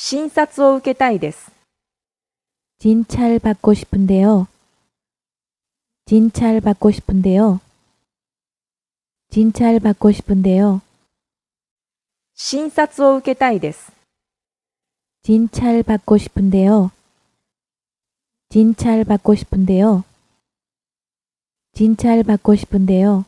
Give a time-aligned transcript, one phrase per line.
[0.00, 1.50] 診察を受けたいです。
[2.78, 4.46] 진찰 받고 싶은데요.
[6.06, 7.58] 진찰 받고 싶은데요.
[9.28, 10.80] 진찰 받고 싶은데요.
[12.36, 13.90] 診察を受けたいです。
[15.22, 16.92] 진찰 받고 싶은데요.
[18.50, 20.04] 진찰 받고 싶은데요.
[21.74, 23.24] 진찰 받고 싶은데요.